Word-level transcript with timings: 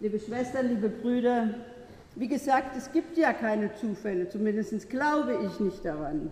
liebe 0.00 0.18
Schwestern, 0.18 0.68
liebe 0.68 0.88
Brüder, 0.88 1.54
wie 2.16 2.28
gesagt, 2.28 2.76
es 2.76 2.92
gibt 2.92 3.16
ja 3.16 3.32
keine 3.32 3.74
Zufälle, 3.74 4.28
zumindest 4.28 4.90
glaube 4.90 5.38
ich 5.46 5.60
nicht 5.60 5.84
daran. 5.84 6.30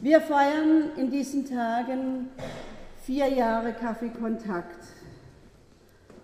Wir 0.00 0.20
feiern 0.20 0.90
in 0.96 1.10
diesen 1.10 1.48
Tagen 1.48 2.28
vier 3.04 3.28
Jahre 3.28 3.72
Kaffeekontakt, 3.72 4.86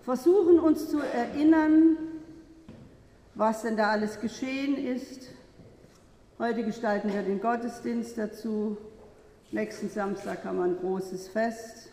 versuchen 0.03 0.59
uns 0.59 0.89
zu 0.89 0.99
erinnern, 0.99 1.97
was 3.33 3.63
denn 3.63 3.75
da 3.75 3.89
alles 3.89 4.19
geschehen 4.21 4.77
ist. 4.77 5.29
Heute 6.39 6.63
gestalten 6.63 7.13
wir 7.13 7.21
den 7.21 7.41
Gottesdienst 7.41 8.17
dazu. 8.17 8.77
Nächsten 9.51 9.89
Samstag 9.89 10.43
haben 10.45 10.57
wir 10.57 10.65
ein 10.65 10.77
großes 10.77 11.27
Fest. 11.29 11.91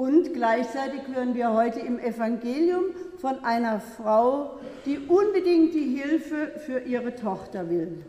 Und 0.00 0.32
gleichzeitig 0.32 1.02
hören 1.12 1.34
wir 1.34 1.52
heute 1.52 1.80
im 1.80 1.98
Evangelium 1.98 2.84
von 3.18 3.44
einer 3.44 3.80
Frau, 3.80 4.58
die 4.86 4.96
unbedingt 4.96 5.74
die 5.74 5.94
Hilfe 5.94 6.58
für 6.64 6.78
ihre 6.78 7.14
Tochter 7.14 7.68
will. 7.68 8.02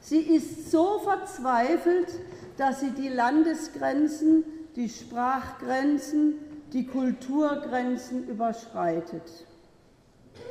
Sie 0.00 0.18
ist 0.18 0.72
so 0.72 0.98
verzweifelt, 0.98 2.08
dass 2.56 2.80
sie 2.80 2.90
die 2.90 3.08
Landesgrenzen, 3.08 4.42
die 4.74 4.88
Sprachgrenzen, 4.88 6.40
die 6.72 6.88
Kulturgrenzen 6.88 8.26
überschreitet, 8.26 9.46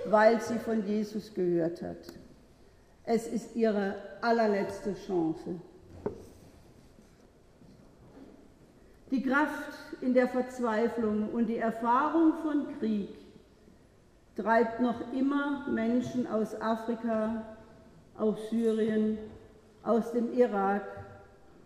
weil 0.06 0.40
sie 0.40 0.58
von 0.58 0.88
Jesus 0.88 1.34
gehört 1.34 1.82
hat. 1.82 2.14
Es 3.04 3.28
ist 3.28 3.58
ihre 3.58 3.96
allerletzte 4.22 4.96
Chance. 5.06 5.60
Die 9.12 9.22
Kraft 9.22 9.74
in 10.00 10.14
der 10.14 10.30
Verzweiflung 10.30 11.30
und 11.34 11.48
die 11.48 11.58
Erfahrung 11.58 12.34
von 12.42 12.66
Krieg 12.80 13.10
treibt 14.38 14.80
noch 14.80 15.12
immer 15.14 15.68
Menschen 15.68 16.26
aus 16.28 16.60
Afrika, 16.62 17.44
aus 18.18 18.50
Syrien, 18.50 19.18
aus 19.84 20.14
dem 20.14 20.32
Irak 20.32 20.84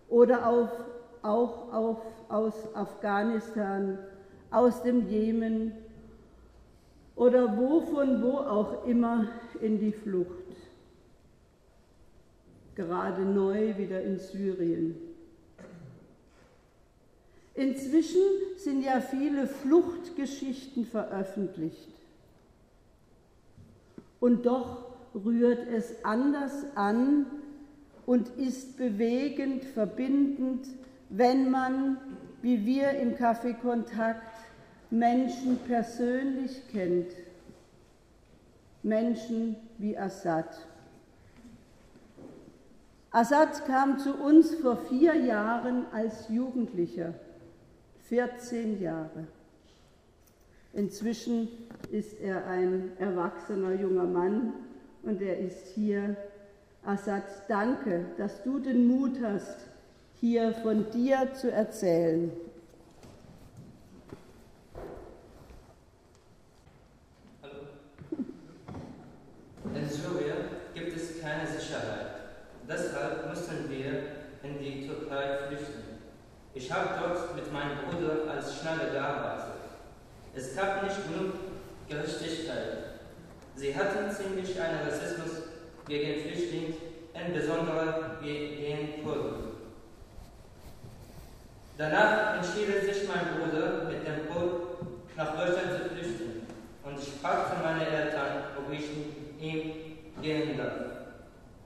oder 0.10 0.50
auf, 0.50 0.72
auch 1.22 1.72
auf, 1.72 1.98
aus 2.30 2.76
Afghanistan, 2.76 4.00
aus 4.50 4.82
dem 4.82 5.08
Jemen 5.08 5.72
oder 7.16 7.56
wo 7.58 7.82
von 7.82 8.24
wo 8.24 8.38
auch 8.38 8.86
immer 8.88 9.28
in 9.62 9.80
die 9.80 9.92
Flucht. 9.92 10.32
Gerade 12.74 13.22
neu 13.22 13.78
wieder 13.78 14.02
in 14.02 14.18
Syrien. 14.18 15.05
Inzwischen 17.56 18.22
sind 18.58 18.84
ja 18.84 19.00
viele 19.00 19.48
Fluchtgeschichten 19.48 20.86
veröffentlicht. 20.86 21.88
Und 24.20 24.46
doch 24.46 24.86
rührt 25.14 25.66
es 25.70 26.04
anders 26.04 26.66
an 26.76 27.26
und 28.06 28.28
ist 28.38 28.78
bewegend, 28.78 29.64
verbindend, 29.64 30.68
wenn 31.10 31.50
man, 31.50 31.98
wie 32.42 32.66
wir 32.66 32.92
im 32.92 33.16
Café 33.16 33.54
Kontakt, 33.54 34.38
Menschen 34.90 35.58
persönlich 35.66 36.62
kennt. 36.72 37.12
Menschen 38.84 39.56
wie 39.78 39.98
Assad. 39.98 40.68
Assad 43.12 43.66
kam 43.66 43.98
zu 43.98 44.14
uns 44.14 44.54
vor 44.56 44.78
vier 44.78 45.16
Jahren 45.16 45.86
als 45.94 46.28
Jugendlicher. 46.28 47.14
14 48.10 48.82
Jahre. 48.82 49.28
Inzwischen 50.74 51.48
ist 51.92 52.20
er 52.20 52.46
ein 52.48 52.92
erwachsener 53.00 53.74
junger 53.74 54.04
Mann 54.04 54.54
und 55.04 55.22
er 55.22 55.40
ist 55.40 55.68
hier. 55.74 56.16
Assad, 56.84 57.24
danke, 57.48 58.06
dass 58.18 58.44
du 58.44 58.60
den 58.60 58.88
Mut 58.88 59.18
hast, 59.24 59.58
hier 60.20 60.54
von 60.54 60.92
dir 60.92 61.34
zu 61.34 61.52
erzählen. 61.52 62.32
Hallo. 67.42 67.56
In 69.74 69.90
Syrien 69.90 70.38
gibt 70.76 70.96
es 70.96 71.22
keine 71.22 71.48
Sicherheit. 71.48 72.08
Deshalb 72.70 73.30
mussten 73.30 73.70
wir 73.70 74.04
in 74.44 74.60
die 74.60 74.86
Türkei 74.86 75.48
flüchten. 75.48 75.86
Ich 76.54 76.72
habe 76.72 76.90
dort 77.00 77.36
mit 77.36 77.52
meinem 77.52 77.80
Bruder 77.80 78.32
als 78.32 78.60
Schnalle 78.60 78.92
gearbeitet. 78.92 79.56
Es 80.56 80.62
gab 80.62 80.84
nicht 80.84 80.96
genug 81.06 81.34
Gerechtigkeit. 81.90 83.02
Sie 83.58 83.76
hatten 83.76 84.10
ziemlich 84.10 84.58
einen 84.58 84.88
Rassismus 84.88 85.50
gegen 85.86 86.22
Flüchtlinge, 86.22 86.76
insbesondere 87.14 88.12
gegen 88.24 89.04
Kurden. 89.04 89.52
Danach 91.78 92.36
entschied 92.38 92.86
sich 92.86 93.06
mein 93.06 93.36
Bruder 93.36 93.84
mit 93.84 94.08
dem 94.08 94.28
Boot 94.34 94.78
nach 95.18 95.36
Deutschland 95.36 95.74
zu 95.74 95.90
flüchten 95.90 96.48
und 96.86 97.00
ich 97.00 97.10
fragte 97.22 97.62
meine 97.62 97.86
Eltern, 97.86 98.44
ob 98.58 98.72
ich 98.72 98.86
ihm 99.42 99.74
gehen 100.22 100.58
darf. 100.58 100.72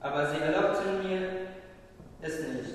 Aber 0.00 0.26
sie 0.26 0.40
erlaubten 0.40 1.08
mir 1.08 1.28
es 2.22 2.40
nicht. 2.40 2.74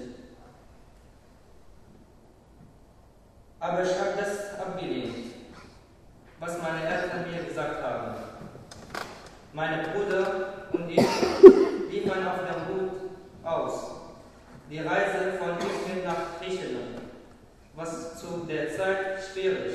Aber 3.60 3.84
ich 3.84 4.00
habe 4.00 4.12
das 4.18 4.58
abgelehnt, 4.58 5.25
was 6.46 6.62
meine 6.62 6.88
Eltern 6.88 7.32
mir 7.32 7.44
gesagt 7.44 7.82
haben. 7.82 8.16
Meine 9.54 9.88
Bruder 9.88 10.68
und 10.74 10.90
ich 10.90 10.98
liefern 11.90 12.28
auf 12.28 12.40
dem 12.40 12.78
Boot 12.78 12.92
aus. 13.44 13.92
Die 14.70 14.80
Reise 14.80 15.34
von 15.40 15.58
Izmir 15.58 16.04
nach 16.06 16.40
Griechenland, 16.40 17.02
was 17.76 18.20
zu 18.20 18.46
der 18.48 18.76
Zeit 18.76 19.24
schwierig. 19.24 19.74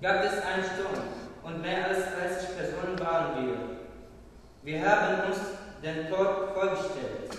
Gab 0.00 0.24
es 0.24 0.32
einen 0.32 0.64
Sturm 0.64 1.04
und 1.42 1.60
mehr 1.60 1.88
als 1.88 1.98
30 1.98 2.56
Personen 2.56 2.98
waren 2.98 3.46
wir. 3.46 3.56
Wir 4.62 4.88
haben 4.88 5.30
uns 5.30 5.38
den 5.82 6.08
Tod 6.08 6.54
vorgestellt. 6.54 7.30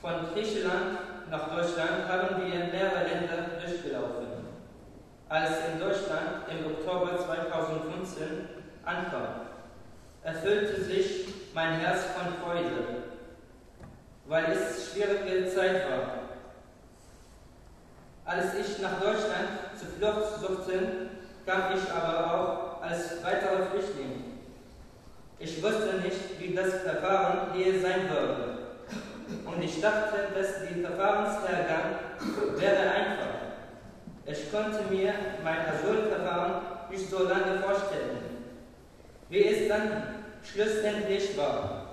Von 0.00 0.32
Griechenland 0.32 0.98
nach 1.30 1.48
Deutschland 1.48 2.08
haben 2.08 2.40
wir 2.40 2.66
mehrere 2.66 3.04
Länder 3.04 3.58
durchgelaufen. 3.60 4.26
Als 5.28 5.50
in 5.72 5.80
Deutschland 5.80 6.46
im 6.48 6.66
Oktober 6.66 7.18
2015 7.18 8.48
ankam, 8.86 9.46
erfüllte 10.22 10.82
sich 10.82 11.26
mein 11.54 11.80
Herz 11.80 12.04
von 12.16 12.32
Freude, 12.42 13.02
weil 14.26 14.44
es 14.52 14.92
schwierige 14.92 15.48
Zeit 15.48 15.90
war. 15.90 16.26
Als 18.24 18.54
ich 18.54 18.78
nach 18.80 19.00
Deutschland 19.00 19.48
zur 19.78 19.88
Flucht 19.88 20.40
suchte, 20.40 20.78
kam 21.44 21.76
ich 21.76 21.92
aber 21.92 22.34
auch 22.34 22.82
als 22.82 23.22
weiterer 23.22 23.66
Flüchtling. 23.66 24.24
Ich 25.38 25.62
wusste 25.62 26.00
nicht, 26.02 26.40
wie 26.40 26.54
das 26.54 26.82
Verfahren 26.82 27.52
hier 27.54 27.80
sein 27.80 28.08
würde 28.08 28.56
und 29.44 29.62
ich 29.62 29.80
dachte, 29.80 30.28
dass 30.34 30.60
der 30.60 30.90
Verfahrenshergang 30.90 31.98
wäre 32.56 32.90
einfach. 32.90 33.26
Ich 34.24 34.50
konnte 34.50 34.82
mir 34.92 35.12
mein 35.44 35.66
Asylverfahren 35.68 36.62
nicht 36.90 37.08
so 37.08 37.24
lange 37.24 37.60
vorstellen, 37.60 38.35
wie 39.28 39.44
es 39.44 39.68
dann 39.68 40.02
schlussendlich 40.42 41.36
war. 41.36 41.86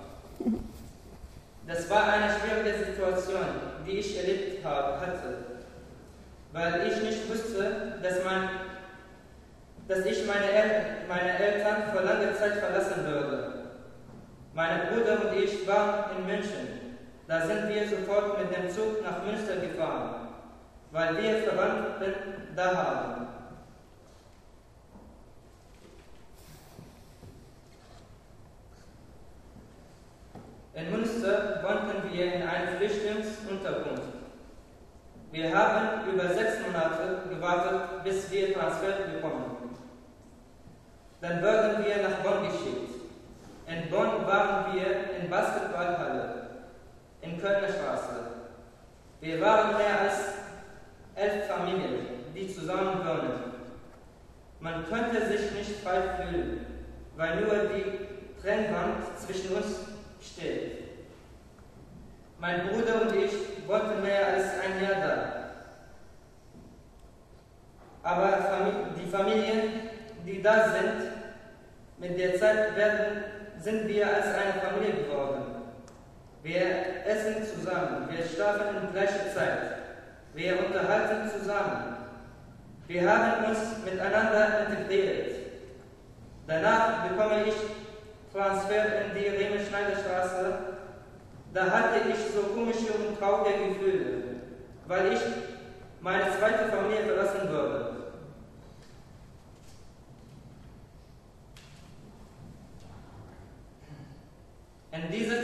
Das 1.66 1.88
war 1.88 2.12
eine 2.12 2.30
schwierige 2.30 2.84
Situation, 2.84 3.46
die 3.86 3.98
ich 3.98 4.18
erlebt 4.18 4.64
habe, 4.64 5.00
hatte, 5.00 5.38
weil 6.52 6.86
ich 6.86 7.02
nicht 7.02 7.28
wusste, 7.28 7.98
dass, 8.02 8.24
mein, 8.24 8.48
dass 9.88 10.04
ich 10.04 10.26
meine, 10.26 10.50
El 10.50 10.84
meine 11.08 11.38
Eltern 11.38 11.90
vor 11.92 12.02
langer 12.02 12.34
Zeit 12.36 12.54
verlassen 12.54 13.06
würde. 13.06 13.54
Meine 14.52 14.84
Bruder 14.86 15.30
und 15.30 15.42
ich 15.42 15.66
waren 15.66 16.16
in 16.16 16.26
München. 16.26 16.74
Da 17.26 17.46
sind 17.46 17.68
wir 17.68 17.88
sofort 17.88 18.38
mit 18.38 18.56
dem 18.56 18.70
Zug 18.70 19.02
nach 19.02 19.24
Münster 19.24 19.56
gefahren, 19.56 20.28
weil 20.92 21.16
wir 21.16 21.38
Verwandten 21.38 22.14
da 22.54 22.76
haben. 22.76 23.26
In 30.74 30.90
Münster 30.90 31.62
wohnten 31.62 32.12
wir 32.12 32.34
in 32.34 32.42
einer 32.42 32.72
Flüchtlingsunterkunft. 32.78 34.02
Wir 35.30 35.54
haben 35.56 36.10
über 36.12 36.28
sechs 36.28 36.54
Monate 36.66 37.28
gewartet, 37.28 38.02
bis 38.02 38.28
wir 38.32 38.54
Transfer 38.54 39.06
bekommen. 39.12 39.76
Dann 41.20 41.42
wurden 41.42 41.84
wir 41.84 42.08
nach 42.08 42.18
Bonn 42.24 42.44
geschickt. 42.44 42.90
In 43.68 43.88
Bonn 43.88 44.26
waren 44.26 44.74
wir 44.74 45.16
in 45.20 45.30
Basketballhalle 45.30 46.44
in 47.22 47.40
Kölner 47.40 47.68
Straße. 47.68 48.14
Wir 49.20 49.40
waren 49.40 49.76
mehr 49.76 50.00
als 50.00 50.34
elf 51.14 51.46
Familien, 51.46 52.06
die 52.34 52.52
zusammen 52.52 52.98
wohnen. 52.98 53.54
Man 54.58 54.84
könnte 54.88 55.24
sich 55.26 55.52
nicht 55.52 55.82
frei 55.84 56.00
fühlen, 56.16 56.66
weil 57.16 57.40
nur 57.42 57.54
die 57.74 58.42
Trennwand 58.42 59.18
zwischen 59.24 59.54
uns 59.54 59.93
steht. 60.24 60.84
Mein 62.38 62.68
Bruder 62.68 63.02
und 63.02 63.16
ich 63.16 63.32
wohnten 63.66 64.02
mehr 64.02 64.26
als 64.26 64.44
ein 64.60 64.82
Jahr 64.82 65.00
da. 65.00 65.44
Aber 68.02 68.38
die 68.98 69.10
Familien, 69.10 69.88
die 70.26 70.42
da 70.42 70.68
sind, 70.70 71.10
mit 71.98 72.18
der 72.18 72.38
Zeit 72.38 72.76
werden, 72.76 73.24
sind 73.60 73.88
wir 73.88 74.06
als 74.06 74.26
eine 74.26 74.60
Familie 74.60 75.04
geworden. 75.04 75.42
Wir 76.42 77.06
essen 77.06 77.36
zusammen, 77.42 78.08
wir 78.10 78.26
schlafen 78.26 78.76
in 78.82 78.92
gleicher 78.92 79.32
Zeit, 79.34 79.58
wir 80.34 80.66
unterhalten 80.66 81.30
zusammen. 81.30 81.96
Wir 82.86 83.10
haben 83.10 83.44
uns 83.46 83.58
miteinander 83.82 84.66
integriert. 84.68 85.36
Danach 86.46 87.08
bekomme 87.08 87.44
ich 87.46 87.54
Transfer 88.34 89.04
in 89.04 89.14
die 89.14 89.28
Riemenschneiderstraße. 89.28 90.58
Da 91.54 91.70
hatte 91.70 92.00
ich 92.10 92.34
so 92.34 92.42
komische 92.52 92.92
und 92.92 93.16
traurige 93.16 93.68
Gefühle, 93.68 94.22
weil 94.88 95.12
ich 95.12 95.20
meine 96.00 96.24
zweite 96.36 96.68
Familie 96.68 97.04
verlassen 97.04 97.48
würde. 97.48 97.94
In 104.90 105.10
dieser, 105.10 105.36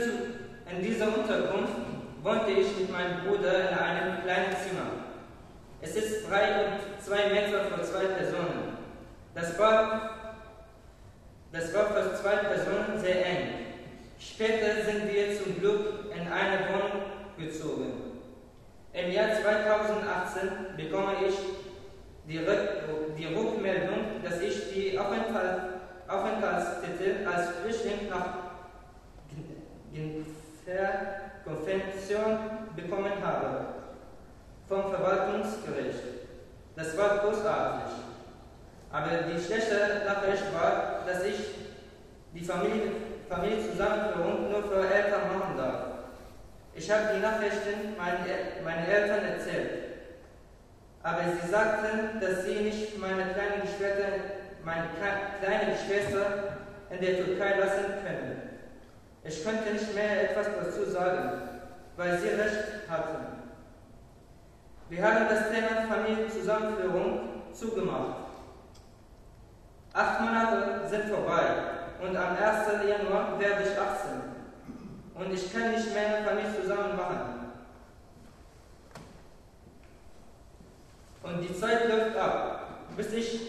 in 0.69 0.83
dieser 0.83 1.07
Unterkunft 1.07 1.75
wohnte 2.23 2.51
ich 2.51 2.77
mit 2.77 2.91
meinem 2.91 3.25
Bruder 3.25 3.71
in 3.71 3.77
einem 3.77 4.23
kleinen 4.23 4.55
Zimmer. 4.55 4.91
Es 5.81 5.95
ist 5.95 6.27
frei 6.27 6.65
und 6.65 7.03
zwei 7.03 7.29
Meter 7.29 7.65
für 7.65 7.83
zwei 7.83 8.05
Personen. 8.05 8.77
Das 9.33 9.57
war, 9.57 10.11
das 11.51 11.73
war 11.73 11.85
für 11.87 12.15
zwei 12.15 12.35
Personen 12.35 12.80
sehr 13.01 13.25
eng. 13.25 13.47
Später 14.19 14.85
sind 14.85 15.11
wir 15.11 15.37
zum 15.41 15.59
Glück 15.59 16.13
in 16.15 16.31
eine 16.31 16.67
Wohnung 16.69 17.01
gezogen. 17.37 17.93
Im 18.93 19.11
Jahr 19.11 19.29
2018 19.41 20.77
bekomme 20.77 21.13
ich 21.27 21.35
die, 22.27 22.39
die 23.17 23.33
Rückmeldung, 23.33 24.21
dass 24.23 24.41
ich 24.41 24.73
die 24.73 24.99
Aufenthalt, 24.99 25.61
Aufenthaltstitel 26.07 27.25
als 27.25 27.49
Flüchtling 27.61 28.09
nach 28.09 28.41
Konvention 31.91 32.37
bekommen 32.75 33.13
habe 33.23 33.65
vom 34.67 34.91
Verwaltungsgericht. 34.91 36.03
Das 36.75 36.97
war 36.97 37.19
großartig. 37.19 37.93
Aber 38.91 39.09
die 39.23 39.41
schlechte 39.41 40.03
Nachricht 40.05 40.53
war, 40.53 41.03
dass 41.05 41.23
ich 41.25 41.60
die 42.33 42.43
Familie, 42.43 42.91
Familie 43.29 43.71
Zusammenführung 43.71 44.49
nur 44.49 44.63
für 44.63 44.89
Eltern 44.89 45.37
machen 45.37 45.57
darf. 45.57 45.83
Ich 46.73 46.89
habe 46.89 47.15
die 47.15 47.21
Nachrichten 47.21 47.97
meinen, 47.97 48.63
meinen 48.63 48.89
Eltern 48.89 49.25
erzählt. 49.25 49.81
Aber 51.03 51.21
sie 51.23 51.47
sagten, 51.49 52.21
dass 52.21 52.45
sie 52.45 52.55
nicht 52.55 52.97
meine 52.99 53.33
kleine 53.33 53.61
Geschwister, 53.61 54.07
meine 54.63 54.87
kleine 55.41 55.73
Geschwister 55.73 56.57
in 56.89 57.01
der 57.01 57.25
Türkei 57.25 57.59
lassen 57.59 57.85
können. 58.05 58.41
Ich 59.23 59.43
könnte 59.43 59.73
nicht 59.73 59.93
mehr 59.93 60.31
etwas 60.31 60.47
dazu 60.47 60.89
sagen, 60.89 61.41
weil 61.95 62.17
Sie 62.17 62.29
recht 62.29 62.89
hatten. 62.89 63.25
Wir 64.89 65.03
haben 65.03 65.27
das 65.29 65.51
Thema 65.51 65.87
Familienzusammenführung 65.87 67.19
zugemacht. 67.53 68.15
Acht 69.93 70.21
Monate 70.21 70.87
sind 70.89 71.05
vorbei 71.05 71.80
und 72.01 72.17
am 72.17 72.35
1. 72.35 72.39
Januar 72.87 73.39
werde 73.39 73.63
ich 73.63 73.77
18. 73.77 74.11
Und 75.13 75.33
ich 75.33 75.53
kann 75.53 75.71
nicht 75.71 75.93
mehr 75.93 76.23
Familie 76.25 76.61
zusammen 76.61 76.97
machen. 76.97 77.51
Und 81.21 81.41
die 81.41 81.55
Zeit 81.55 81.87
läuft 81.87 82.17
ab, 82.17 82.87
bis 82.97 83.13
ich 83.13 83.41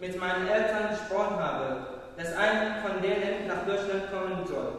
mit 0.00 0.18
meinen 0.18 0.48
Eltern 0.48 0.88
gesprochen 0.90 1.38
habe, 1.38 1.76
dass 2.16 2.34
ein 2.34 2.82
von 2.82 3.02
denen 3.02 3.46
nach 3.46 3.66
Deutschland 3.66 4.10
kommen 4.10 4.46
soll. 4.46 4.72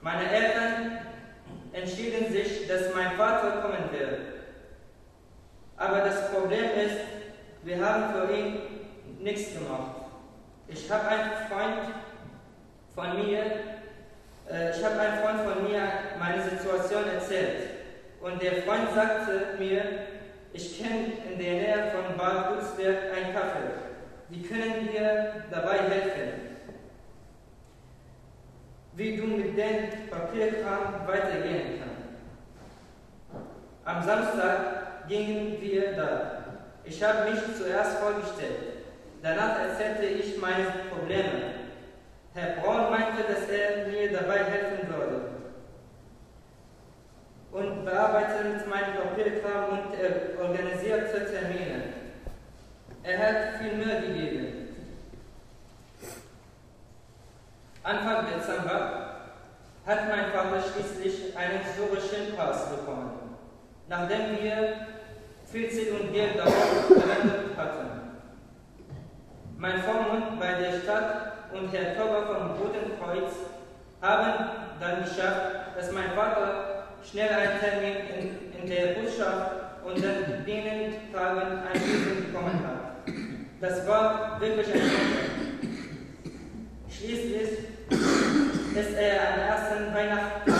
Meine 0.00 0.30
Eltern 0.30 0.98
entschieden 1.72 2.32
sich, 2.32 2.66
dass 2.66 2.94
mein 2.94 3.12
Vater 3.16 3.60
kommen 3.60 3.90
wird. 3.92 4.20
Aber 5.76 5.98
das 6.00 6.30
Problem 6.30 6.64
ist, 6.64 6.96
wir 7.64 7.84
haben 7.84 8.14
für 8.14 8.32
ihn 8.32 8.58
nichts 9.20 9.52
gemacht. 9.52 9.96
Ich 10.68 10.90
habe 10.90 11.08
einen 11.08 11.30
Freund 11.48 12.03
von 12.94 13.16
mir, 13.16 13.42
äh, 14.50 14.70
ich 14.70 14.84
habe 14.84 14.98
einem 14.98 15.22
Freund 15.22 15.40
von 15.40 15.70
mir 15.70 15.80
meine 16.18 16.42
Situation 16.42 17.04
erzählt. 17.12 17.70
Und 18.20 18.42
der 18.42 18.62
Freund 18.62 18.88
sagte 18.94 19.58
mir, 19.58 19.82
ich 20.52 20.82
kenne 20.82 21.12
in 21.30 21.38
der 21.38 21.52
Nähe 21.52 21.92
von 21.92 22.16
Bad 22.16 22.50
Gutzberg 22.50 22.96
ein 23.14 23.34
Kaffee. 23.34 23.74
Die 24.30 24.42
können 24.42 24.88
dir 24.88 25.44
dabei 25.50 25.78
helfen 25.78 26.44
wie 28.96 29.16
du 29.16 29.26
mit 29.26 29.56
dem 29.58 30.08
Papierkram 30.08 31.06
weitergehen 31.06 31.80
kannst. 31.80 32.04
Am 33.84 34.02
Samstag 34.02 35.08
gingen 35.08 35.60
wir 35.60 35.92
da. 35.92 36.44
Ich 36.84 37.02
habe 37.02 37.30
mich 37.30 37.40
zuerst 37.56 37.98
vorgestellt. 37.98 38.84
Danach 39.22 39.58
erzählte 39.58 40.04
ich 40.04 40.38
meine 40.38 40.66
Probleme. 40.90 41.63
Herr 42.34 42.56
Braun 42.56 42.90
meinte, 42.90 43.22
dass 43.32 43.48
er 43.48 43.86
mir 43.86 44.12
dabei 44.12 44.38
helfen 44.44 44.88
würde. 44.88 45.20
Und 47.52 47.84
bearbeitete 47.84 48.48
mit 48.48 48.68
meinem 48.68 48.96
Papierkram 48.96 49.70
und 49.70 49.94
er 49.94 50.42
organisierte 50.42 51.30
Termine. 51.30 51.84
Er 53.04 53.18
hat 53.18 53.60
viel 53.60 53.74
Mühe 53.74 54.00
gegeben. 54.00 54.68
Anfang 57.84 58.26
Dezember 58.26 59.30
hat 59.86 60.08
mein 60.08 60.32
Vater 60.32 60.60
schließlich 60.60 61.36
einen 61.36 61.60
syrischen 61.76 62.34
Pass 62.34 62.68
bekommen, 62.70 63.36
nachdem 63.88 64.42
wir 64.42 64.86
viel 65.44 65.70
Zeit 65.70 66.00
und 66.00 66.12
Geld 66.12 66.36
darauf 66.36 66.86
verwendet 66.86 67.56
hatten. 67.56 67.90
Mein 69.56 69.82
Vormund 69.82 70.40
bei 70.40 70.54
der 70.54 70.80
Stadt 70.80 71.33
und 71.54 71.72
Herr 71.72 71.96
Tauber 71.96 72.26
vom 72.26 72.50
Roten 72.58 72.98
Kreuz 73.00 73.32
haben 74.02 74.50
dann 74.80 75.04
geschafft, 75.04 75.76
dass 75.76 75.92
mein 75.92 76.10
Vater 76.14 76.88
schnell 77.08 77.28
einen 77.28 77.60
Termin 77.60 77.96
in, 78.18 78.60
in 78.60 78.68
der 78.68 78.94
Botschaft 78.94 79.52
und 79.84 80.02
dann 80.02 80.44
binnen 80.44 81.12
Tagen 81.12 81.40
ein 81.40 81.80
Visum 81.80 82.26
bekommen 82.26 82.60
hat. 82.66 83.14
Das 83.60 83.86
war 83.86 84.40
wirklich 84.40 84.66
ein 84.66 84.80
Wunder. 84.80 85.34
Schließlich 86.90 87.42
ist 87.42 88.94
er 88.96 89.20
am 89.32 89.40
ersten 89.40 89.94
Weihnachten 89.94 90.52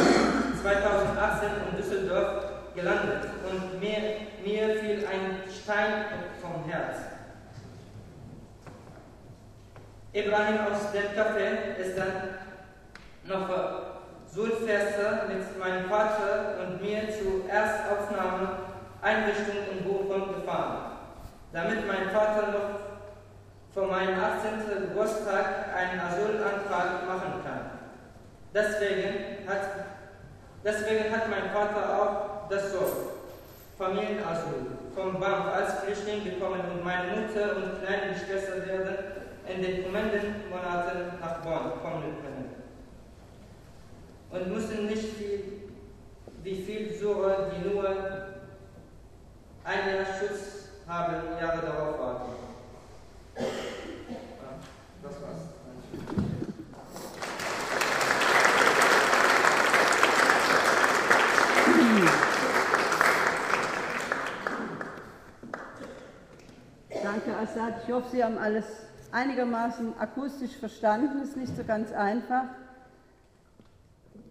2018 0.62 1.48
in 1.70 1.76
Düsseldorf 1.76 2.44
gelandet 2.74 3.28
und 3.50 3.80
mir, 3.80 3.98
mir 4.44 4.76
fiel 4.76 5.04
ein 5.06 5.50
Stein 5.50 6.04
vom 6.40 6.70
Herz. 6.70 7.13
Ibrahim 10.14 10.70
aus 10.70 10.92
dem 10.92 11.10
Café 11.10 11.74
ist 11.76 11.98
dann 11.98 12.38
noch 13.24 13.48
Sulfester 14.32 15.24
mit 15.26 15.58
meinem 15.58 15.90
Vater 15.90 16.54
und 16.60 16.80
mir 16.80 17.10
zur 17.10 17.50
Erstaufnahmeeinrichtung 17.50 19.56
in 19.72 19.82
Bochum 19.82 20.36
gefahren, 20.36 20.92
damit 21.52 21.84
mein 21.88 22.10
Vater 22.10 22.52
noch 22.52 22.78
vor 23.74 23.88
meinem 23.88 24.20
18. 24.20 24.88
Geburtstag 24.88 25.74
einen 25.76 25.98
Asylantrag 25.98 27.08
machen 27.08 27.42
kann. 27.44 27.72
Deswegen 28.54 29.48
hat, 29.48 29.62
deswegen 30.64 31.10
hat 31.10 31.28
mein 31.28 31.50
Vater 31.50 32.00
auch 32.00 32.48
das 32.48 32.70
so 32.70 33.10
Familienasyl 33.76 34.78
vom 34.94 35.18
BAMF 35.18 35.46
als 35.52 35.80
Flüchtling 35.80 36.22
bekommen 36.22 36.60
und 36.72 36.84
meine 36.84 37.08
Mutter 37.08 37.56
und 37.56 37.84
kleine 37.84 38.14
werden 38.14 38.63
in 39.54 39.62
den 39.62 39.84
kommenden 39.84 40.50
Monaten 40.50 41.18
nach 41.20 41.42
Bonn 41.42 41.80
kommen 41.80 42.16
können 42.22 42.54
und 44.30 44.52
müssen 44.52 44.86
nicht 44.86 45.16
viel, 45.16 45.70
wie 46.42 46.62
viel 46.62 46.92
Sucher, 46.92 47.50
die 47.50 47.68
nur 47.68 47.88
ein 49.64 49.94
Jahr 49.94 50.04
Schutz 50.18 50.70
haben, 50.88 51.38
Jahre 51.40 51.64
darauf 51.64 51.98
warten. 52.00 52.32
Das 55.02 55.12
war's. 55.22 55.54
Danke, 67.02 67.36
Assad. 67.36 67.74
Ich 67.86 67.92
hoffe, 67.92 68.08
Sie 68.10 68.24
haben 68.24 68.38
alles 68.38 68.64
einigermaßen 69.14 69.96
akustisch 69.98 70.56
verstanden, 70.56 71.20
ist 71.20 71.36
nicht 71.36 71.56
so 71.56 71.62
ganz 71.64 71.92
einfach. 71.92 72.44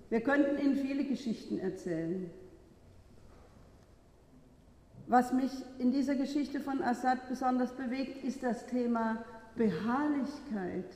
Wir 0.10 0.22
könnten 0.22 0.60
Ihnen 0.62 0.76
viele 0.76 1.06
Geschichten 1.06 1.58
erzählen. 1.58 2.30
Was 5.08 5.34
mich 5.34 5.52
in 5.80 5.92
dieser 5.92 6.16
Geschichte 6.16 6.60
von 6.60 6.84
Assad 6.84 7.30
besonders 7.30 7.72
bewegt, 7.72 8.24
ist 8.24 8.44
das 8.44 8.66
Thema 8.68 9.24
Beharrlichkeit. 9.56 10.92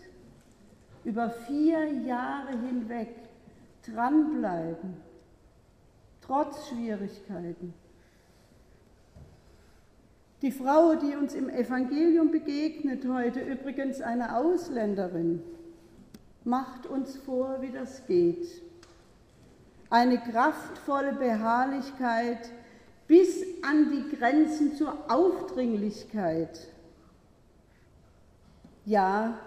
Über 1.03 1.29
vier 1.29 1.91
Jahre 2.03 2.51
hinweg 2.51 3.15
dranbleiben, 3.85 4.97
trotz 6.21 6.67
Schwierigkeiten. 6.67 7.73
Die 10.43 10.51
Frau, 10.51 10.93
die 10.93 11.15
uns 11.15 11.33
im 11.33 11.49
Evangelium 11.49 12.29
begegnet 12.29 13.07
heute, 13.07 13.39
übrigens 13.39 14.01
eine 14.01 14.37
Ausländerin, 14.37 15.41
macht 16.43 16.85
uns 16.85 17.17
vor, 17.17 17.57
wie 17.61 17.71
das 17.71 18.05
geht. 18.05 18.47
Eine 19.89 20.19
kraftvolle 20.19 21.13
Beharrlichkeit 21.13 22.51
bis 23.07 23.43
an 23.63 23.89
die 23.91 24.15
Grenzen 24.15 24.75
zur 24.75 24.93
Aufdringlichkeit. 25.09 26.67
Ja, 28.85 29.39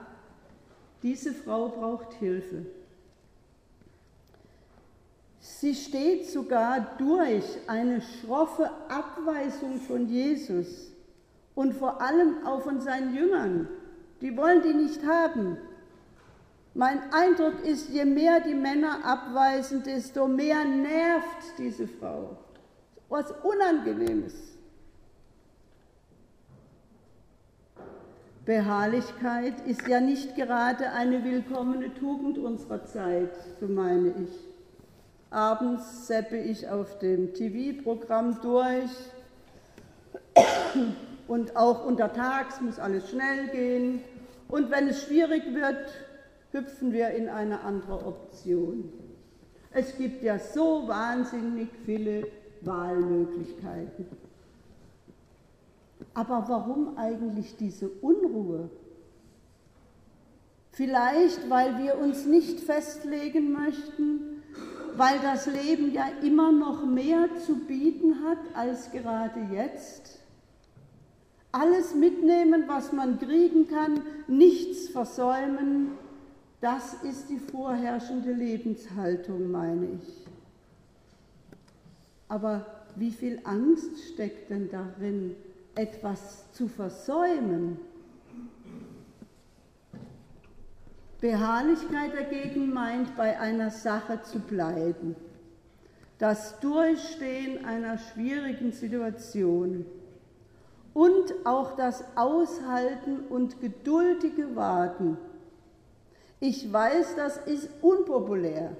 diese 1.04 1.32
Frau 1.32 1.68
braucht 1.68 2.14
Hilfe. 2.14 2.66
Sie 5.60 5.74
steht 5.74 6.26
sogar 6.26 6.96
durch 6.96 7.44
eine 7.66 8.00
schroffe 8.00 8.70
Abweisung 8.88 9.78
von 9.78 10.08
Jesus 10.08 10.90
und 11.54 11.74
vor 11.74 12.00
allem 12.00 12.46
auch 12.46 12.62
von 12.62 12.80
seinen 12.80 13.14
Jüngern. 13.14 13.68
Die 14.22 14.34
wollen 14.38 14.62
die 14.62 14.72
nicht 14.72 15.04
haben. 15.04 15.58
Mein 16.72 17.12
Eindruck 17.12 17.62
ist, 17.62 17.90
je 17.90 18.06
mehr 18.06 18.40
die 18.40 18.54
Männer 18.54 19.04
abweisen, 19.04 19.82
desto 19.82 20.28
mehr 20.28 20.64
nervt 20.64 21.58
diese 21.58 21.86
Frau. 21.86 22.38
Was 23.10 23.30
Unangenehmes. 23.42 24.32
Beharrlichkeit 28.46 29.60
ist 29.66 29.86
ja 29.86 30.00
nicht 30.00 30.36
gerade 30.36 30.90
eine 30.92 31.22
willkommene 31.22 31.92
Tugend 31.92 32.38
unserer 32.38 32.86
Zeit, 32.86 33.34
so 33.60 33.66
meine 33.66 34.14
ich. 34.22 34.49
Abends 35.30 36.08
seppe 36.08 36.36
ich 36.36 36.68
auf 36.68 36.98
dem 36.98 37.32
TV-Programm 37.34 38.40
durch 38.42 38.90
und 41.28 41.56
auch 41.56 41.84
untertags 41.84 42.60
muss 42.60 42.80
alles 42.80 43.08
schnell 43.10 43.48
gehen. 43.48 44.02
Und 44.48 44.72
wenn 44.72 44.88
es 44.88 45.04
schwierig 45.04 45.54
wird, 45.54 45.92
hüpfen 46.50 46.92
wir 46.92 47.10
in 47.10 47.28
eine 47.28 47.60
andere 47.60 48.04
Option. 48.04 48.92
Es 49.72 49.96
gibt 49.96 50.24
ja 50.24 50.40
so 50.40 50.88
wahnsinnig 50.88 51.68
viele 51.84 52.26
Wahlmöglichkeiten. 52.62 54.06
Aber 56.12 56.44
warum 56.48 56.98
eigentlich 56.98 57.56
diese 57.56 57.88
Unruhe? 57.88 58.68
Vielleicht, 60.72 61.48
weil 61.48 61.78
wir 61.78 61.98
uns 61.98 62.26
nicht 62.26 62.58
festlegen 62.60 63.52
möchten, 63.52 64.29
weil 64.96 65.18
das 65.20 65.46
Leben 65.46 65.92
ja 65.92 66.08
immer 66.22 66.52
noch 66.52 66.84
mehr 66.84 67.28
zu 67.46 67.56
bieten 67.56 68.22
hat 68.24 68.38
als 68.54 68.90
gerade 68.90 69.40
jetzt. 69.52 70.18
Alles 71.52 71.94
mitnehmen, 71.94 72.64
was 72.66 72.92
man 72.92 73.18
kriegen 73.18 73.68
kann, 73.68 74.02
nichts 74.28 74.88
versäumen, 74.88 75.92
das 76.60 76.94
ist 77.02 77.28
die 77.30 77.38
vorherrschende 77.38 78.32
Lebenshaltung, 78.32 79.50
meine 79.50 79.86
ich. 80.00 80.26
Aber 82.28 82.66
wie 82.96 83.10
viel 83.10 83.40
Angst 83.44 84.12
steckt 84.12 84.50
denn 84.50 84.70
darin, 84.70 85.34
etwas 85.74 86.52
zu 86.52 86.68
versäumen? 86.68 87.78
Beharrlichkeit 91.20 92.14
dagegen 92.14 92.72
meint, 92.72 93.14
bei 93.14 93.38
einer 93.38 93.70
Sache 93.70 94.22
zu 94.22 94.38
bleiben. 94.38 95.14
Das 96.18 96.58
Durchstehen 96.60 97.64
einer 97.64 97.98
schwierigen 97.98 98.72
Situation 98.72 99.84
und 100.94 101.34
auch 101.44 101.76
das 101.76 102.04
Aushalten 102.16 103.20
und 103.28 103.60
geduldige 103.60 104.56
Warten. 104.56 105.18
Ich 106.40 106.72
weiß, 106.72 107.16
das 107.16 107.36
ist 107.36 107.68
unpopulär, 107.82 108.76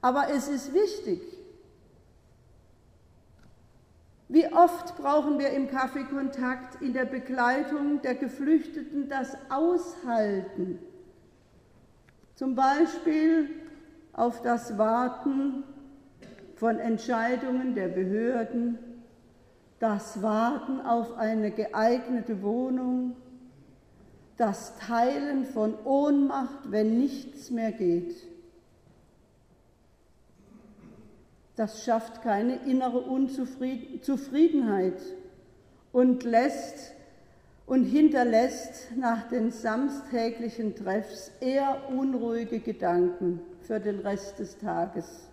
aber 0.00 0.28
es 0.30 0.48
ist 0.48 0.74
wichtig. 0.74 1.20
Wie 4.28 4.52
oft 4.52 4.96
brauchen 4.96 5.38
wir 5.38 5.50
im 5.50 5.68
Kaffeekontakt 5.68 6.82
in 6.82 6.92
der 6.92 7.04
Begleitung 7.04 8.00
der 8.02 8.16
Geflüchteten 8.16 9.08
das 9.08 9.36
Aushalten 9.48 10.78
zum 12.40 12.54
Beispiel 12.54 13.50
auf 14.14 14.40
das 14.40 14.78
Warten 14.78 15.62
von 16.56 16.78
Entscheidungen 16.78 17.74
der 17.74 17.88
Behörden, 17.88 18.78
das 19.78 20.22
Warten 20.22 20.80
auf 20.80 21.18
eine 21.18 21.50
geeignete 21.50 22.40
Wohnung, 22.40 23.14
das 24.38 24.74
Teilen 24.78 25.44
von 25.44 25.74
Ohnmacht, 25.84 26.70
wenn 26.70 26.98
nichts 26.98 27.50
mehr 27.50 27.72
geht. 27.72 28.14
Das 31.56 31.84
schafft 31.84 32.22
keine 32.22 32.56
innere 32.64 33.00
Unzufriedenheit 33.00 35.02
und 35.92 36.24
lässt 36.24 36.94
und 37.70 37.84
hinterlässt 37.84 38.96
nach 38.96 39.28
den 39.28 39.52
samstäglichen 39.52 40.74
Treffs 40.74 41.30
eher 41.38 41.88
unruhige 41.96 42.58
Gedanken 42.58 43.38
für 43.60 43.78
den 43.78 44.00
Rest 44.00 44.40
des 44.40 44.58
Tages 44.58 45.28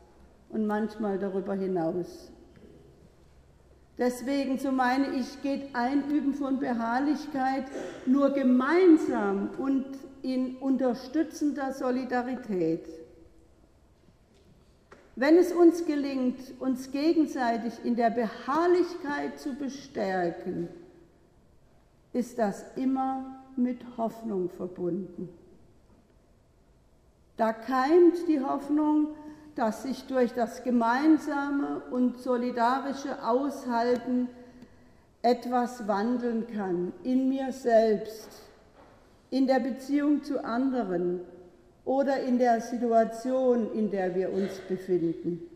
und 0.50 0.68
manchmal 0.68 1.18
darüber 1.18 1.56
hinaus. 1.56 2.32
Deswegen, 3.98 4.60
so 4.60 4.72
meine 4.72 5.16
ich, 5.16 5.42
geht 5.42 5.74
Einüben 5.74 6.36
von 6.36 6.60
Beharrlichkeit 6.60 7.64
nur 8.06 8.30
gemeinsam 8.30 9.50
und 9.58 9.88
in 10.22 10.58
unterstützender 10.58 11.74
Solidarität. 11.74 12.88
Wenn 15.16 15.38
es 15.38 15.52
uns 15.52 15.88
gelingt, 15.88 16.54
uns 16.60 16.92
gegenseitig 16.92 17.74
in 17.84 17.96
der 17.96 18.12
Beharrlichkeit 18.12 19.40
zu 19.40 19.56
bestärken, 19.56 20.68
ist 22.18 22.40
das 22.40 22.66
immer 22.76 23.44
mit 23.56 23.80
Hoffnung 23.96 24.50
verbunden. 24.50 25.30
Da 27.38 27.54
keimt 27.54 28.28
die 28.28 28.42
Hoffnung, 28.42 29.10
dass 29.54 29.84
sich 29.84 30.08
durch 30.08 30.34
das 30.34 30.64
gemeinsame 30.64 31.84
und 31.92 32.18
solidarische 32.18 33.24
Aushalten 33.24 34.30
etwas 35.22 35.88
wandeln 35.88 36.48
kann 36.48 36.92
in 37.04 37.30
mir 37.30 37.52
selbst, 37.52 38.30
in 39.30 39.46
der 39.46 39.60
Beziehung 39.60 40.24
zu 40.24 40.44
anderen 40.44 41.22
oder 41.86 42.22
in 42.22 42.40
der 42.40 42.62
Situation, 42.62 43.72
in 43.74 43.92
der 43.92 44.16
wir 44.16 44.34
uns 44.34 44.58
befinden. 44.68 45.48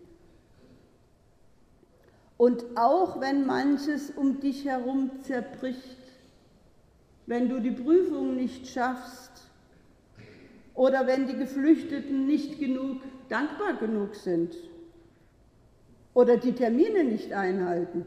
Und 2.38 2.64
auch 2.76 3.20
wenn 3.20 3.48
manches 3.48 4.12
um 4.12 4.40
dich 4.40 4.66
herum 4.66 5.10
zerbricht, 5.24 6.01
wenn 7.32 7.48
du 7.48 7.62
die 7.62 7.72
Prüfung 7.72 8.36
nicht 8.36 8.68
schaffst 8.68 9.32
oder 10.74 11.08
wenn 11.08 11.28
die 11.28 11.38
Geflüchteten 11.38 12.28
nicht 12.28 12.60
genug 12.60 12.98
dankbar 13.30 13.78
genug 13.80 14.16
sind 14.16 14.54
oder 16.14 16.36
die 16.36 16.52
Termine 16.52 17.06
nicht 17.06 17.32
einhalten. 17.32 18.06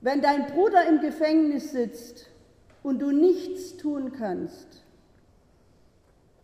Wenn 0.00 0.20
dein 0.20 0.48
Bruder 0.48 0.88
im 0.88 1.02
Gefängnis 1.02 1.70
sitzt 1.70 2.30
und 2.82 3.00
du 3.00 3.12
nichts 3.12 3.76
tun 3.76 4.10
kannst. 4.10 4.82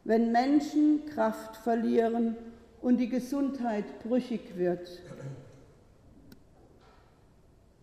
Wenn 0.05 0.31
Menschen 0.31 1.05
Kraft 1.07 1.57
verlieren 1.57 2.37
und 2.81 2.99
die 2.99 3.09
Gesundheit 3.09 4.05
brüchig 4.05 4.57
wird. 4.57 5.03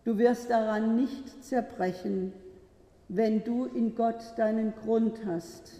Du 0.06 0.16
wirst 0.16 0.48
daran 0.48 0.96
nicht 0.96 1.44
zerbrechen, 1.44 2.32
wenn 3.08 3.42
du 3.44 3.64
in 3.64 3.94
Gott 3.94 4.20
deinen 4.36 4.74
Grund 4.74 5.20
hast. 5.26 5.72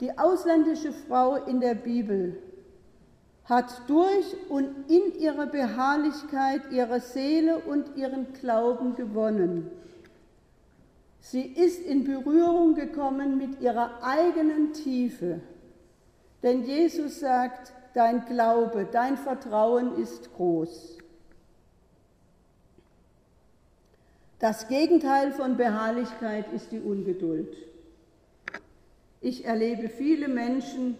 Die 0.00 0.16
ausländische 0.16 0.92
Frau 0.92 1.34
in 1.34 1.60
der 1.60 1.74
Bibel 1.74 2.40
hat 3.44 3.82
durch 3.88 4.36
und 4.48 4.68
in 4.88 5.18
ihrer 5.18 5.46
Beharrlichkeit 5.46 6.70
ihre 6.70 7.00
Seele 7.00 7.58
und 7.58 7.96
ihren 7.96 8.32
Glauben 8.34 8.94
gewonnen. 8.94 9.70
Sie 11.20 11.42
ist 11.42 11.82
in 11.82 12.04
Berührung 12.04 12.74
gekommen 12.74 13.38
mit 13.38 13.60
ihrer 13.60 14.02
eigenen 14.02 14.72
Tiefe. 14.72 15.40
Denn 16.42 16.62
Jesus 16.62 17.20
sagt, 17.20 17.72
dein 17.94 18.24
Glaube, 18.26 18.86
dein 18.90 19.16
Vertrauen 19.16 19.96
ist 19.96 20.32
groß. 20.34 20.97
Das 24.38 24.68
Gegenteil 24.68 25.32
von 25.32 25.56
Beharrlichkeit 25.56 26.52
ist 26.52 26.70
die 26.70 26.78
Ungeduld. 26.78 27.56
Ich 29.20 29.44
erlebe 29.44 29.88
viele 29.88 30.28
Menschen, 30.28 30.96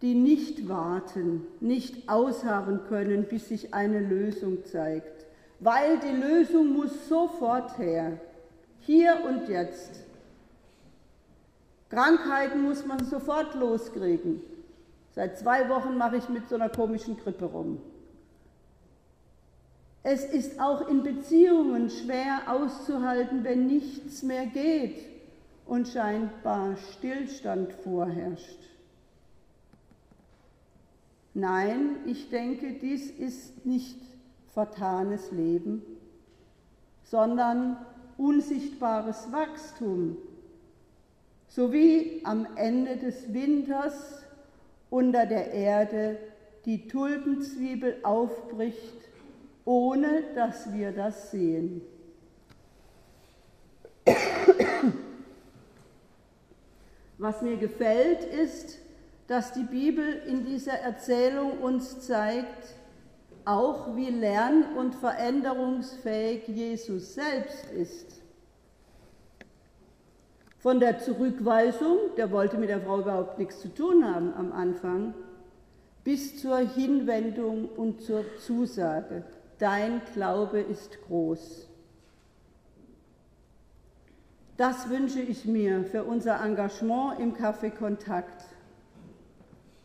die 0.00 0.14
nicht 0.14 0.68
warten, 0.68 1.44
nicht 1.60 2.08
ausharren 2.08 2.80
können, 2.88 3.24
bis 3.24 3.48
sich 3.48 3.74
eine 3.74 3.98
Lösung 3.98 4.64
zeigt, 4.64 5.26
weil 5.58 5.98
die 5.98 6.16
Lösung 6.16 6.72
muss 6.72 7.08
sofort 7.08 7.78
her, 7.78 8.20
hier 8.80 9.18
und 9.28 9.48
jetzt. 9.48 10.00
Krankheiten 11.90 12.62
muss 12.62 12.86
man 12.86 13.04
sofort 13.04 13.56
loskriegen. 13.56 14.40
Seit 15.10 15.36
zwei 15.36 15.68
Wochen 15.68 15.98
mache 15.98 16.16
ich 16.16 16.28
mit 16.28 16.48
so 16.48 16.54
einer 16.54 16.68
komischen 16.68 17.16
Grippe 17.16 17.44
rum. 17.44 17.80
Es 20.04 20.24
ist 20.24 20.60
auch 20.60 20.88
in 20.88 21.02
Beziehungen 21.02 21.88
schwer 21.88 22.42
auszuhalten, 22.48 23.44
wenn 23.44 23.66
nichts 23.66 24.22
mehr 24.22 24.46
geht 24.46 24.98
und 25.64 25.86
scheinbar 25.88 26.76
Stillstand 26.76 27.72
vorherrscht. 27.72 28.58
Nein, 31.34 31.96
ich 32.04 32.28
denke, 32.30 32.74
dies 32.74 33.10
ist 33.10 33.64
nicht 33.64 34.00
vertanes 34.52 35.30
Leben, 35.30 35.82
sondern 37.04 37.78
unsichtbares 38.18 39.30
Wachstum, 39.32 40.16
so 41.48 41.72
wie 41.72 42.20
am 42.24 42.46
Ende 42.56 42.96
des 42.96 43.32
Winters 43.32 44.24
unter 44.90 45.26
der 45.26 45.52
Erde 45.52 46.18
die 46.66 46.86
Tulpenzwiebel 46.86 47.98
aufbricht, 48.02 49.11
ohne 49.64 50.24
dass 50.34 50.72
wir 50.72 50.92
das 50.92 51.30
sehen. 51.30 51.82
Was 57.18 57.40
mir 57.42 57.56
gefällt, 57.56 58.24
ist, 58.24 58.78
dass 59.28 59.52
die 59.52 59.62
Bibel 59.62 60.22
in 60.26 60.44
dieser 60.44 60.72
Erzählung 60.72 61.60
uns 61.60 62.00
zeigt, 62.00 62.74
auch 63.44 63.96
wie 63.96 64.10
lern- 64.10 64.76
und 64.76 64.94
veränderungsfähig 64.94 66.48
Jesus 66.48 67.14
selbst 67.14 67.70
ist. 67.70 68.22
Von 70.58 70.78
der 70.78 70.98
Zurückweisung, 71.00 71.98
der 72.16 72.30
wollte 72.30 72.56
mit 72.56 72.68
der 72.68 72.80
Frau 72.80 73.00
überhaupt 73.00 73.38
nichts 73.38 73.60
zu 73.60 73.74
tun 73.74 74.04
haben 74.04 74.32
am 74.34 74.52
Anfang, 74.52 75.14
bis 76.04 76.40
zur 76.40 76.58
Hinwendung 76.58 77.68
und 77.68 78.02
zur 78.02 78.24
Zusage, 78.38 79.24
dein 79.62 80.02
Glaube 80.12 80.58
ist 80.58 81.00
groß. 81.06 81.68
Das 84.56 84.90
wünsche 84.90 85.20
ich 85.20 85.44
mir 85.44 85.84
für 85.84 86.02
unser 86.02 86.44
Engagement 86.44 87.20
im 87.20 87.32
Café 87.32 87.70
Kontakt. 87.70 88.44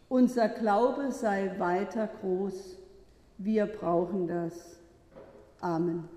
Unser 0.09 0.49
Glaube 0.49 1.11
sei 1.11 1.51
weiter 1.59 2.09
groß. 2.21 2.79
Wir 3.37 3.67
brauchen 3.67 4.27
das. 4.27 4.79
Amen. 5.61 6.09